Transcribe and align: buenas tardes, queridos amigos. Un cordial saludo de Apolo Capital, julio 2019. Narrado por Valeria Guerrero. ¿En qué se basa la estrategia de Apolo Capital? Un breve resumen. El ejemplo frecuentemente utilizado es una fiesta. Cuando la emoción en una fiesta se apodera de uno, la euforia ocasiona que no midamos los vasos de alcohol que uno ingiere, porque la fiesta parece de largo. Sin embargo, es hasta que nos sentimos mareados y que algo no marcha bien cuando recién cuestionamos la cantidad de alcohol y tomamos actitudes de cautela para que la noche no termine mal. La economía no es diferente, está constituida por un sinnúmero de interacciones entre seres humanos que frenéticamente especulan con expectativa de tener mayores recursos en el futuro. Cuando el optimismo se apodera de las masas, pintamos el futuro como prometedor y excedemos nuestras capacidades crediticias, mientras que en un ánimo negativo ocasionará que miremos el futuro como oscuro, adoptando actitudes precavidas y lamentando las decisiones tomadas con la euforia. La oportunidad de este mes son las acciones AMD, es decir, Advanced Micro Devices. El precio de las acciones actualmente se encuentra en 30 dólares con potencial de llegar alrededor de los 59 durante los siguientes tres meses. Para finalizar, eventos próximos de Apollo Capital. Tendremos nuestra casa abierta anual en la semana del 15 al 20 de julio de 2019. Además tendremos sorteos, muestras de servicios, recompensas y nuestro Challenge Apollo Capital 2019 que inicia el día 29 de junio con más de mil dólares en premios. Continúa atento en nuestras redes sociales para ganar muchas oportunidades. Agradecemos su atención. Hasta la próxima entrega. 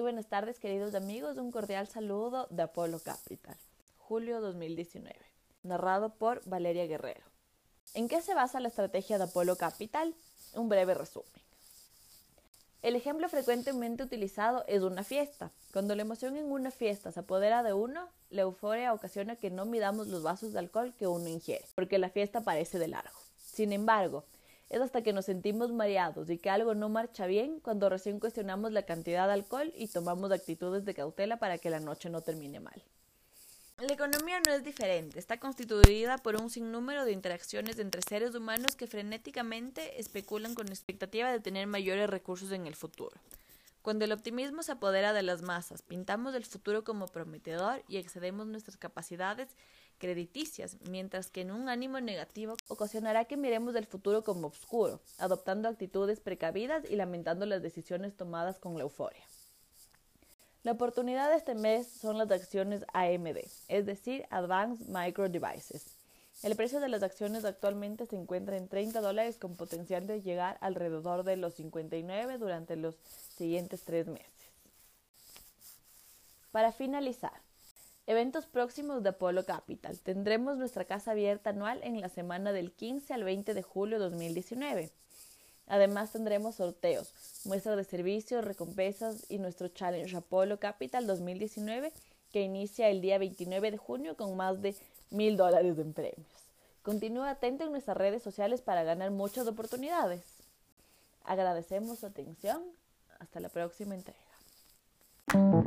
buenas 0.00 0.26
tardes, 0.26 0.58
queridos 0.58 0.94
amigos. 0.94 1.36
Un 1.38 1.50
cordial 1.50 1.86
saludo 1.86 2.46
de 2.50 2.62
Apolo 2.62 2.98
Capital, 2.98 3.56
julio 3.98 4.40
2019. 4.40 5.14
Narrado 5.62 6.10
por 6.10 6.42
Valeria 6.44 6.86
Guerrero. 6.86 7.24
¿En 7.94 8.08
qué 8.08 8.20
se 8.20 8.34
basa 8.34 8.60
la 8.60 8.68
estrategia 8.68 9.18
de 9.18 9.24
Apolo 9.24 9.56
Capital? 9.56 10.14
Un 10.54 10.68
breve 10.68 10.94
resumen. 10.94 11.30
El 12.82 12.94
ejemplo 12.94 13.28
frecuentemente 13.28 14.02
utilizado 14.02 14.64
es 14.68 14.82
una 14.82 15.02
fiesta. 15.02 15.50
Cuando 15.72 15.94
la 15.94 16.02
emoción 16.02 16.36
en 16.36 16.50
una 16.52 16.70
fiesta 16.70 17.10
se 17.10 17.20
apodera 17.20 17.62
de 17.62 17.72
uno, 17.72 18.08
la 18.30 18.42
euforia 18.42 18.92
ocasiona 18.92 19.36
que 19.36 19.50
no 19.50 19.64
midamos 19.64 20.08
los 20.08 20.22
vasos 20.22 20.52
de 20.52 20.58
alcohol 20.58 20.94
que 20.98 21.06
uno 21.06 21.28
ingiere, 21.28 21.64
porque 21.74 21.98
la 21.98 22.10
fiesta 22.10 22.42
parece 22.42 22.78
de 22.78 22.88
largo. 22.88 23.18
Sin 23.38 23.72
embargo, 23.72 24.24
es 24.68 24.80
hasta 24.80 25.02
que 25.02 25.12
nos 25.12 25.26
sentimos 25.26 25.72
mareados 25.72 26.28
y 26.30 26.38
que 26.38 26.50
algo 26.50 26.74
no 26.74 26.88
marcha 26.88 27.26
bien 27.26 27.60
cuando 27.60 27.88
recién 27.88 28.18
cuestionamos 28.18 28.72
la 28.72 28.82
cantidad 28.82 29.26
de 29.26 29.34
alcohol 29.34 29.72
y 29.76 29.88
tomamos 29.88 30.32
actitudes 30.32 30.84
de 30.84 30.94
cautela 30.94 31.38
para 31.38 31.58
que 31.58 31.70
la 31.70 31.80
noche 31.80 32.10
no 32.10 32.20
termine 32.20 32.60
mal. 32.60 32.82
La 33.78 33.92
economía 33.92 34.40
no 34.46 34.54
es 34.54 34.64
diferente, 34.64 35.18
está 35.18 35.38
constituida 35.38 36.16
por 36.16 36.36
un 36.36 36.48
sinnúmero 36.48 37.04
de 37.04 37.12
interacciones 37.12 37.78
entre 37.78 38.00
seres 38.00 38.34
humanos 38.34 38.74
que 38.74 38.86
frenéticamente 38.86 40.00
especulan 40.00 40.54
con 40.54 40.68
expectativa 40.68 41.30
de 41.30 41.40
tener 41.40 41.66
mayores 41.66 42.08
recursos 42.08 42.52
en 42.52 42.66
el 42.66 42.74
futuro. 42.74 43.14
Cuando 43.86 44.04
el 44.04 44.10
optimismo 44.10 44.64
se 44.64 44.72
apodera 44.72 45.12
de 45.12 45.22
las 45.22 45.42
masas, 45.42 45.82
pintamos 45.82 46.34
el 46.34 46.44
futuro 46.44 46.82
como 46.82 47.06
prometedor 47.06 47.84
y 47.86 47.98
excedemos 47.98 48.48
nuestras 48.48 48.76
capacidades 48.76 49.54
crediticias, 49.98 50.76
mientras 50.90 51.30
que 51.30 51.42
en 51.42 51.52
un 51.52 51.68
ánimo 51.68 52.00
negativo 52.00 52.56
ocasionará 52.66 53.26
que 53.26 53.36
miremos 53.36 53.76
el 53.76 53.86
futuro 53.86 54.24
como 54.24 54.48
oscuro, 54.48 55.00
adoptando 55.18 55.68
actitudes 55.68 56.18
precavidas 56.18 56.82
y 56.90 56.96
lamentando 56.96 57.46
las 57.46 57.62
decisiones 57.62 58.16
tomadas 58.16 58.58
con 58.58 58.74
la 58.74 58.82
euforia. 58.82 59.22
La 60.64 60.72
oportunidad 60.72 61.30
de 61.30 61.36
este 61.36 61.54
mes 61.54 61.86
son 61.86 62.18
las 62.18 62.32
acciones 62.32 62.84
AMD, 62.92 63.38
es 63.68 63.86
decir, 63.86 64.26
Advanced 64.30 64.88
Micro 64.88 65.28
Devices. 65.28 65.95
El 66.42 66.54
precio 66.54 66.80
de 66.80 66.88
las 66.88 67.02
acciones 67.02 67.44
actualmente 67.44 68.06
se 68.06 68.16
encuentra 68.16 68.56
en 68.56 68.68
30 68.68 69.00
dólares 69.00 69.38
con 69.38 69.56
potencial 69.56 70.06
de 70.06 70.20
llegar 70.20 70.58
alrededor 70.60 71.24
de 71.24 71.36
los 71.36 71.54
59 71.54 72.38
durante 72.38 72.76
los 72.76 72.96
siguientes 73.36 73.82
tres 73.84 74.06
meses. 74.06 74.30
Para 76.52 76.72
finalizar, 76.72 77.32
eventos 78.06 78.46
próximos 78.46 79.02
de 79.02 79.10
Apollo 79.10 79.44
Capital. 79.44 79.98
Tendremos 79.98 80.56
nuestra 80.58 80.84
casa 80.84 81.12
abierta 81.12 81.50
anual 81.50 81.80
en 81.82 82.00
la 82.00 82.08
semana 82.08 82.52
del 82.52 82.70
15 82.72 83.14
al 83.14 83.24
20 83.24 83.54
de 83.54 83.62
julio 83.62 83.98
de 83.98 84.04
2019. 84.04 84.90
Además 85.68 86.12
tendremos 86.12 86.56
sorteos, 86.56 87.12
muestras 87.44 87.76
de 87.76 87.84
servicios, 87.84 88.44
recompensas 88.44 89.24
y 89.28 89.38
nuestro 89.38 89.68
Challenge 89.68 90.16
Apollo 90.16 90.60
Capital 90.60 91.06
2019 91.06 91.92
que 92.32 92.42
inicia 92.42 92.88
el 92.88 93.00
día 93.00 93.18
29 93.18 93.70
de 93.70 93.78
junio 93.78 94.16
con 94.16 94.36
más 94.36 94.60
de 94.62 94.74
mil 95.10 95.36
dólares 95.36 95.78
en 95.78 95.92
premios. 95.92 96.26
Continúa 96.82 97.30
atento 97.30 97.64
en 97.64 97.72
nuestras 97.72 97.96
redes 97.96 98.22
sociales 98.22 98.60
para 98.60 98.84
ganar 98.84 99.10
muchas 99.10 99.46
oportunidades. 99.46 100.22
Agradecemos 101.24 101.98
su 101.98 102.06
atención. 102.06 102.62
Hasta 103.18 103.40
la 103.40 103.48
próxima 103.48 103.94
entrega. 103.94 105.65